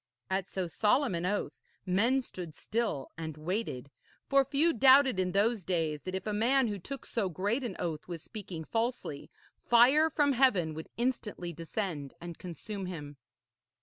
[0.31, 1.53] At so solemn an oath
[1.85, 3.91] men stood still and waited,
[4.25, 7.75] for few doubted in those days that if a man who took so great an
[7.77, 9.29] oath was speaking falsely,
[9.59, 13.17] fire from heaven would instantly descend and consume him.